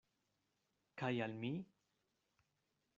Kaj 1.03 1.11
al 1.27 1.37
mi? 1.45 1.53